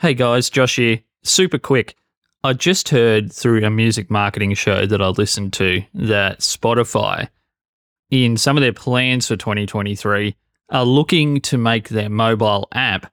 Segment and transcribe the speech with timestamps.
[0.00, 1.00] Hey guys, Josh here.
[1.24, 1.94] Super quick.
[2.42, 7.28] I just heard through a music marketing show that I listened to that Spotify,
[8.10, 10.34] in some of their plans for 2023,
[10.70, 13.12] are looking to make their mobile app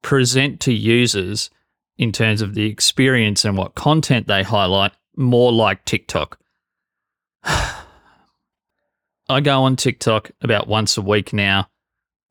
[0.00, 1.50] present to users
[1.98, 6.38] in terms of the experience and what content they highlight more like TikTok.
[7.44, 11.68] I go on TikTok about once a week now.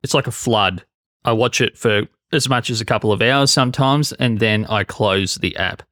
[0.02, 0.84] It's like a flood.
[1.24, 4.84] I watch it for as much as a couple of hours sometimes, and then I
[4.84, 5.82] close the app.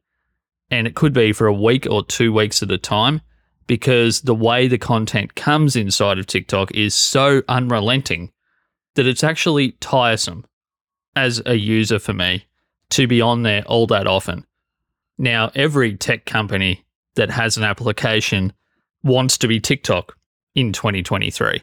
[0.71, 3.21] And it could be for a week or two weeks at a time
[3.67, 8.33] because the way the content comes inside of TikTok is so unrelenting
[8.95, 10.45] that it's actually tiresome
[11.15, 12.47] as a user for me
[12.91, 14.47] to be on there all that often.
[15.19, 18.53] Now, every tech company that has an application
[19.03, 20.17] wants to be TikTok
[20.55, 21.63] in 2023.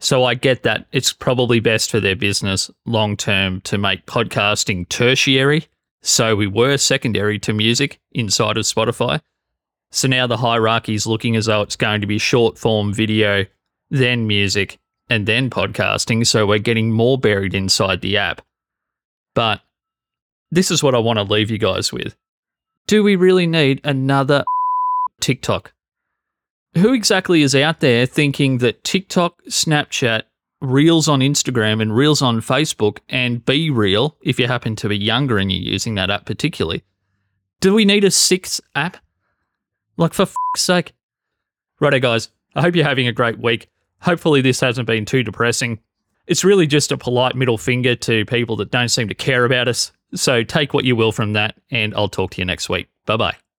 [0.00, 4.88] So I get that it's probably best for their business long term to make podcasting
[4.88, 5.66] tertiary.
[6.02, 9.20] So we were secondary to music inside of Spotify.
[9.92, 13.44] So now the hierarchy is looking as though it's going to be short form video,
[13.90, 14.78] then music,
[15.10, 16.26] and then podcasting.
[16.26, 18.40] So we're getting more buried inside the app.
[19.34, 19.60] But
[20.50, 22.16] this is what I want to leave you guys with.
[22.86, 24.44] Do we really need another
[25.20, 25.72] TikTok?
[26.76, 30.22] Who exactly is out there thinking that TikTok, Snapchat,
[30.60, 35.38] Reels on Instagram, and Reels on Facebook, and BeReal, if you happen to be younger
[35.38, 36.84] and you're using that app particularly,
[37.60, 38.98] do we need a sixth app?
[39.96, 40.92] Like, for fuck's sake.
[41.80, 42.28] Righto, guys.
[42.54, 43.68] I hope you're having a great week.
[44.00, 45.80] Hopefully, this hasn't been too depressing.
[46.26, 49.66] It's really just a polite middle finger to people that don't seem to care about
[49.66, 49.92] us.
[50.14, 52.88] So take what you will from that, and I'll talk to you next week.
[53.06, 53.49] Bye bye.